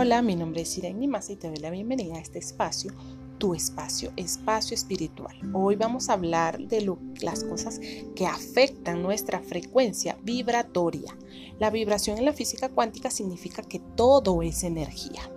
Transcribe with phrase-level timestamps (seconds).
[0.00, 2.92] Hola, mi nombre es Irene Massa y te doy la bienvenida a este espacio,
[3.38, 5.36] tu espacio, espacio espiritual.
[5.52, 6.88] Hoy vamos a hablar de
[7.20, 7.80] las cosas
[8.14, 11.18] que afectan nuestra frecuencia vibratoria.
[11.58, 15.32] La vibración en la física cuántica significa que todo es energía.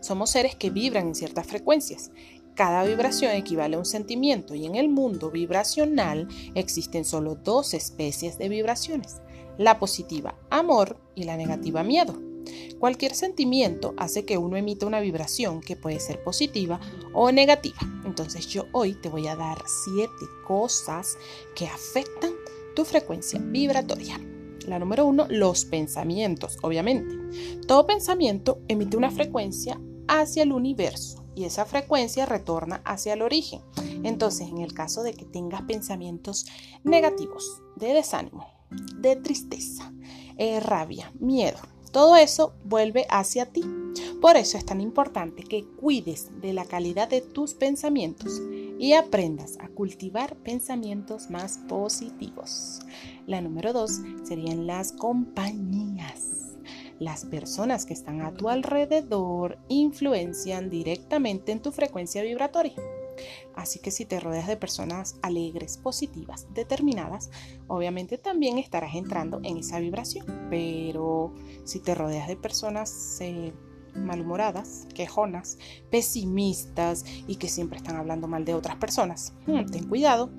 [0.00, 2.12] Somos seres que vibran en ciertas frecuencias.
[2.54, 8.38] Cada vibración equivale a un sentimiento y en el mundo vibracional existen solo dos especies
[8.38, 9.20] de vibraciones,
[9.58, 12.29] la positiva amor y la negativa miedo.
[12.78, 16.80] Cualquier sentimiento hace que uno emita una vibración que puede ser positiva
[17.12, 17.78] o negativa.
[18.04, 21.18] Entonces yo hoy te voy a dar siete cosas
[21.54, 22.32] que afectan
[22.74, 24.18] tu frecuencia vibratoria.
[24.66, 27.14] La número uno, los pensamientos, obviamente.
[27.66, 33.60] Todo pensamiento emite una frecuencia hacia el universo y esa frecuencia retorna hacia el origen.
[34.02, 36.46] Entonces, en el caso de que tengas pensamientos
[36.84, 38.46] negativos, de desánimo,
[38.98, 39.92] de tristeza,
[40.36, 41.58] eh, rabia, miedo,
[41.90, 43.64] todo eso vuelve hacia ti.
[44.20, 48.40] Por eso es tan importante que cuides de la calidad de tus pensamientos
[48.78, 52.80] y aprendas a cultivar pensamientos más positivos.
[53.26, 56.56] La número dos serían las compañías.
[56.98, 62.74] Las personas que están a tu alrededor influencian directamente en tu frecuencia vibratoria.
[63.54, 67.30] Así que si te rodeas de personas alegres, positivas, determinadas,
[67.66, 70.26] obviamente también estarás entrando en esa vibración.
[70.50, 71.34] Pero
[71.64, 73.52] si te rodeas de personas eh,
[73.94, 75.58] malhumoradas, quejonas,
[75.90, 80.30] pesimistas y que siempre están hablando mal de otras personas, hmm, ten cuidado,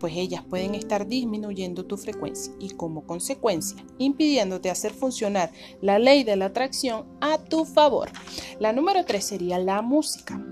[0.00, 6.24] pues ellas pueden estar disminuyendo tu frecuencia y como consecuencia impidiéndote hacer funcionar la ley
[6.24, 8.10] de la atracción a tu favor.
[8.58, 10.42] La número tres sería la música.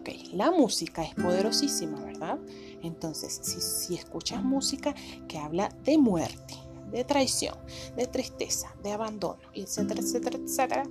[0.00, 2.38] Ok, la música es poderosísima, ¿verdad?
[2.82, 4.94] Entonces, si, escuchas música
[5.28, 6.54] que habla de muerte,
[6.90, 7.54] de traición,
[7.96, 10.82] de tristeza, de abandono, etcétera, etcétera, etcétera,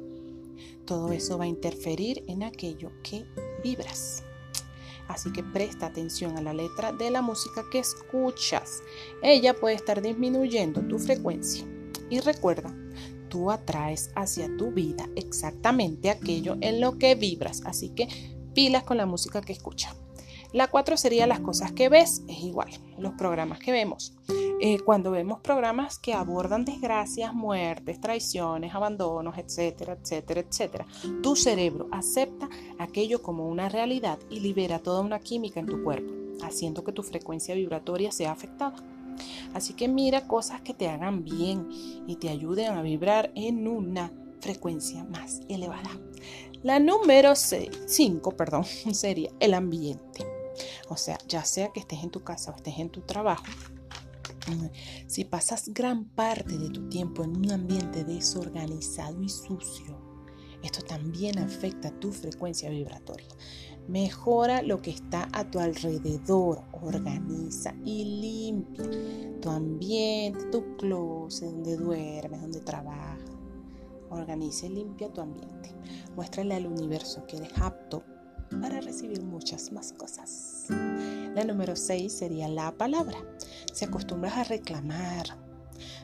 [0.85, 3.25] todo eso va a interferir en aquello que
[3.63, 4.23] vibras.
[5.07, 8.83] Así que presta atención a la letra de la música que escuchas.
[9.23, 11.65] Ella puede estar disminuyendo tu frecuencia.
[12.11, 12.75] Y recuerda,
[13.27, 17.63] tú atraes hacia tu vida exactamente aquello en lo que vibras.
[17.65, 18.07] Así que
[18.59, 19.95] pilas con la música que escucha.
[20.51, 24.11] La cuatro sería las cosas que ves, es igual, los programas que vemos.
[24.59, 30.85] Eh, cuando vemos programas que abordan desgracias, muertes, traiciones, abandonos, etcétera, etcétera, etcétera,
[31.23, 32.49] tu cerebro acepta
[32.79, 36.11] aquello como una realidad y libera toda una química en tu cuerpo,
[36.43, 38.75] haciendo que tu frecuencia vibratoria sea afectada.
[39.53, 41.69] Así que mira cosas que te hagan bien
[42.07, 44.11] y te ayuden a vibrar en una
[44.41, 45.89] frecuencia más elevada.
[46.63, 50.25] La número 5, perdón, sería el ambiente.
[50.89, 53.45] O sea, ya sea que estés en tu casa o estés en tu trabajo,
[55.07, 59.97] si pasas gran parte de tu tiempo en un ambiente desorganizado y sucio,
[60.63, 63.27] esto también afecta tu frecuencia vibratoria.
[63.87, 71.77] Mejora lo que está a tu alrededor, organiza y limpia tu ambiente, tu closet, donde
[71.77, 73.38] duermes, donde trabajas
[74.09, 75.73] Organiza y limpia tu ambiente.
[76.15, 78.03] Muéstrale al universo que eres apto
[78.61, 80.65] para recibir muchas más cosas.
[81.35, 83.17] La número 6 sería la palabra.
[83.73, 85.37] Si acostumbras a reclamar,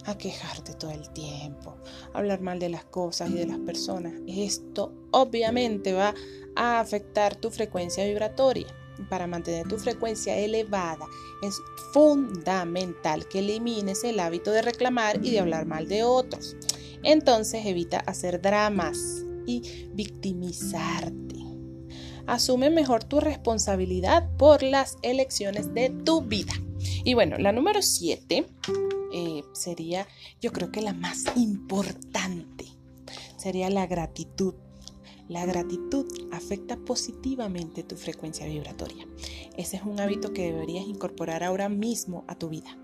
[0.06, 1.78] a quejarte todo el tiempo,
[2.14, 6.14] a hablar mal de las cosas y de las personas, esto obviamente va
[6.56, 8.68] a afectar tu frecuencia vibratoria.
[9.10, 11.06] Para mantener tu frecuencia elevada
[11.44, 11.60] es
[11.92, 16.56] fundamental que elimines el hábito de reclamar y de hablar mal de otros.
[17.06, 21.36] Entonces evita hacer dramas y victimizarte.
[22.26, 26.54] Asume mejor tu responsabilidad por las elecciones de tu vida.
[27.04, 28.48] Y bueno, la número 7
[29.14, 30.08] eh, sería,
[30.42, 32.66] yo creo que la más importante,
[33.38, 34.56] sería la gratitud.
[35.28, 39.08] La gratitud afecta positivamente tu frecuencia vibratoria.
[39.58, 42.78] Ese es un hábito que deberías incorporar ahora mismo a tu vida.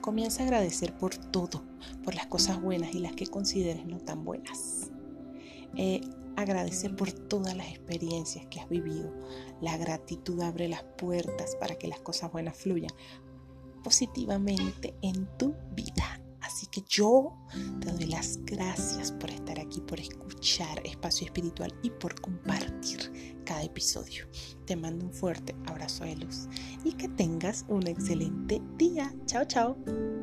[0.00, 1.62] Comienza a agradecer por todo,
[2.02, 4.90] por las cosas buenas y las que consideres no tan buenas.
[5.76, 6.00] Eh,
[6.36, 9.12] agradecer por todas las experiencias que has vivido.
[9.60, 12.92] La gratitud abre las puertas para que las cosas buenas fluyan
[13.82, 16.20] positivamente en tu vida.
[16.40, 17.32] Así que yo
[17.80, 23.62] te doy las gracias por estar aquí, por escuchar Espacio Espiritual y por compartir cada
[23.62, 24.26] episodio.
[24.66, 26.48] Te mando un fuerte abrazo de luz
[26.84, 29.12] y que tengas un excelente día.
[29.26, 30.13] Chao, chao.